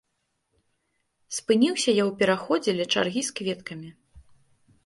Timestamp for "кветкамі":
3.41-3.89